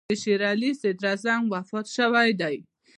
[0.09, 2.55] د شېر علي صدراعظم وفات شوی دی.